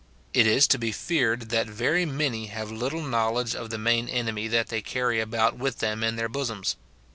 [0.33, 4.47] It is to be feared that very many have little knowledge of the main enemy
[4.47, 6.75] that they carry about with them in their bosoms.